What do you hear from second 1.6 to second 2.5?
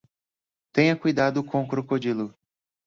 o crocodilo.